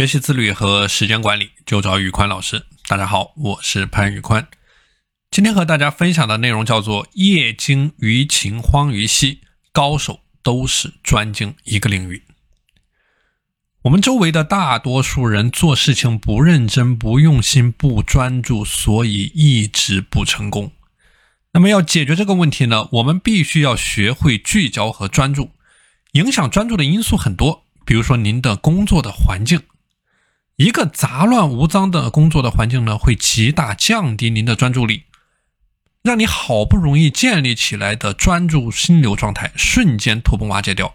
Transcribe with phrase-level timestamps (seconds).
[0.00, 2.64] 学习自律和时间管理，就找宇宽老师。
[2.88, 4.48] 大家好，我是潘宇宽。
[5.30, 9.40] 今天和大家分享的内容叫做“业精于勤，荒于嬉”，
[9.72, 12.22] 高手都是专精一个领域。
[13.82, 20.72] 我们周围的大多数人做事情不认真、不用心、不专注，所以一直不成功。
[21.52, 25.50] 那么要解决这个问题呢，我们必须要学会聚焦和专注。
[26.12, 29.60] 影响专注的因素很多，比如说您的工作的环境。
[30.60, 35.04] 一个杂乱无章的工作的环境呢，会极大降低您的专注力，
[36.02, 40.94] 让你好不容易建立起来的专注心流状态瞬间土崩瓦解掉。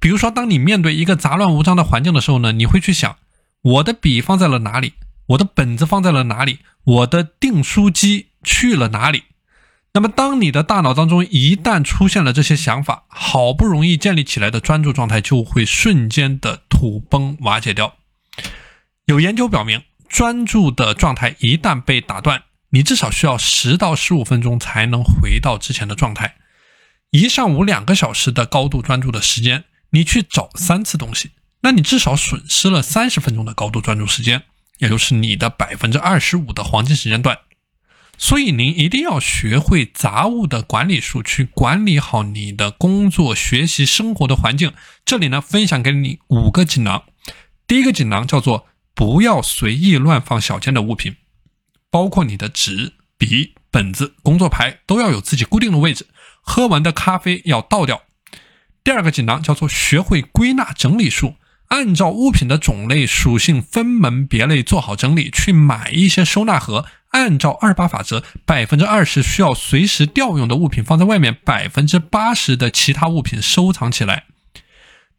[0.00, 3.18] 比如说，当你面对一个杂乱无章的环境的时候呢，你会去想：
[3.60, 4.94] 我的笔放在了哪里？
[5.26, 6.60] 我的本子放在了哪里？
[6.82, 9.24] 我的订书机去了哪里？
[9.92, 17.96] 那么，当你的大脑当中一旦出现了这些想法，好不容易建立起来的专注状态就会瞬间的土崩瓦解掉。
[19.06, 26.36] 有研究表明，专注的状态一旦被打断，你至少需要十到十五分钟才能回到之前的状态。
[27.10, 34.44] 一上午两个小时的高度专注的时间，你去找三次东西，那你至少损失了三十分钟的高度专注时间，
[34.78, 37.38] 也就是你的百分之二十五的黄金时间段。
[38.16, 44.72] 所以，您一定要学会杂物的管理术，去管理好你的工作、学习、生活的环境。
[45.04, 47.02] 这里呢，分享给你五个锦囊。
[47.66, 48.68] 第一个锦囊叫做。
[48.94, 51.16] 不要随意乱放小件的物品，
[51.90, 56.06] 包括你的纸、笔、本子、工作牌都要有自己固定的位置。
[56.40, 58.02] 喝完的咖啡要倒掉。
[58.84, 61.36] 第二个锦囊叫做学会归纳整理术，
[61.68, 74.24] 按照物品的种类属性分门别类做好整理，去买一些收纳盒，按照二八法则，百分之二十需要随时调用的物品放在外面，百分之八十的其他物品收藏起来。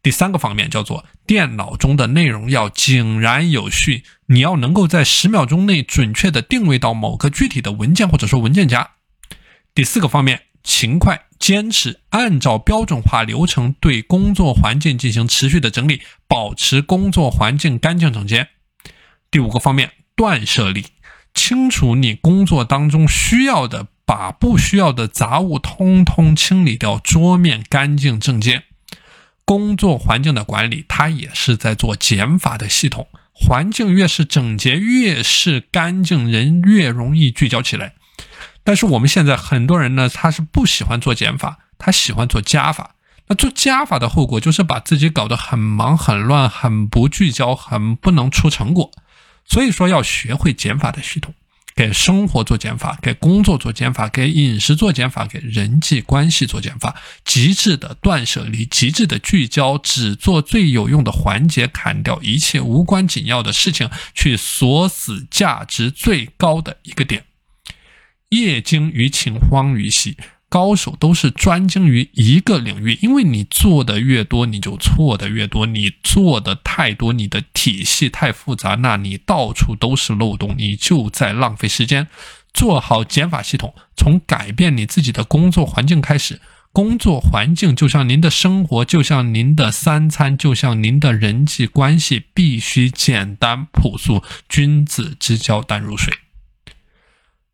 [0.04, 8.90] 第三个方面叫做电脑中的内容要井然有序，你要能够在十秒钟内准确的定位到某个具体的文件或者说文件夹。
[9.74, 18.48] 第四个方面，勤快坚持按照标准化流程对工作环境进行持续的整理，保持工作环境干净整洁。
[19.30, 20.84] 第五个方面，断舍离，
[21.32, 28.64] 清除你工作当中需要的，把不需要的杂物通通清理掉，桌面干净整洁。
[29.44, 33.08] 工作环境的管理，它也是在做减法的系统。
[33.32, 37.94] 环境越是整洁，越是干净，人越容易聚焦起来。
[38.62, 42.94] 但是我们现在很多人呢，他是不喜欢做减法，他喜欢做加法。
[43.26, 48.90] 那做加法的后果就是把自己搞得很忙、很乱、很不聚焦、很不能出成果。
[49.44, 51.34] 所以说，要学会减法的系统。
[51.74, 67.24] 给生活做减法，给工作做减法，给饮食做减法，给人际关系做减法，极致的断舍离，极致的聚焦，只做最有用的环节，砍掉一切无关紧要的事情，去锁死价值最高的一个点。
[68.30, 70.16] 业精于勤，荒于嬉。
[70.54, 75.66] 高手都是专精于一个领域，因为你做的越多，你就错的越多。
[75.66, 82.06] 你做的太多，你的体系太复杂，那你到处都是漏洞，你就在浪费时间。
[82.52, 86.40] 做好减法系统，从改变你自己的工作环境开始。
[86.72, 94.22] 工作环境就像您的生活，就像您的三餐，就像您的人际关系，必须简单朴素。
[94.48, 96.14] 君子之交淡如水。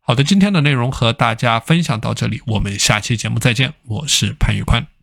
[0.03, 3.75] 好的，今天的内容和大家分享到这里，我们下期节目再见。
[3.85, 5.00] 我是潘玉宽。